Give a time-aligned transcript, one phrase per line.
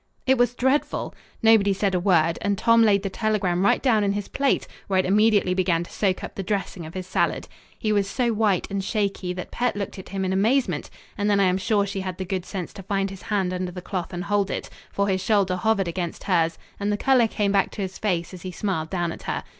[0.25, 1.13] It was dreadful!
[1.43, 4.97] Nobody said a word, and Tom laid the telegram right down in his plate, where
[4.97, 7.47] it immediately began to soak up the dressing of his salad.
[7.77, 11.39] He was so white and shaky that Pet looked at him in amazement, and then
[11.39, 14.11] I am sure she had the good sense to find his hand under the cloth
[14.11, 17.83] and hold it, for his shoulder hovered against hers, and the colour came back to
[17.83, 19.43] his face as he smiled down at her.